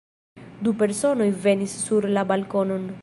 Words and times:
Du 0.67 0.71
personoj 0.79 1.27
venis 1.43 1.77
sur 1.83 2.09
la 2.17 2.25
balkonon. 2.33 2.91